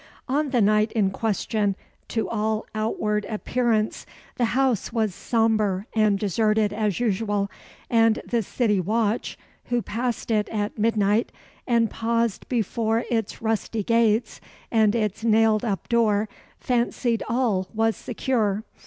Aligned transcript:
On 0.27 0.49
the 0.49 0.61
night 0.63 0.91
in 0.93 1.11
question, 1.11 1.75
to 2.07 2.27
all 2.27 2.65
outward 2.73 3.23
appearance, 3.25 4.07
the 4.37 4.45
house 4.57 4.91
was 4.91 5.13
sombre 5.13 5.85
and 5.93 6.17
deserted 6.17 6.73
as 6.73 6.99
usual, 6.99 7.51
and 7.87 8.19
the 8.25 8.41
city 8.41 8.79
watch 8.79 9.37
who 9.65 9.83
passed 9.83 10.31
it 10.31 10.49
at 10.49 10.75
midnight, 10.79 11.31
and 11.67 11.87
paused 11.91 12.49
before 12.49 13.03
its 13.11 13.43
rusty 13.43 13.83
gates 13.83 14.41
and 14.71 14.95
its 14.95 15.23
nailed 15.23 15.63
up 15.63 15.87
door, 15.87 16.27
fancied 16.59 17.21
all 17.29 17.67
was 17.75 17.95
secure. 17.95 18.63